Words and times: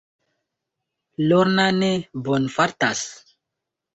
Lorna 1.31 1.67
ne 1.81 1.91
bonfartas. 2.29 3.07